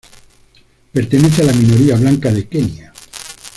[0.91, 2.91] Pertenece a la minoría blanca de Kenia.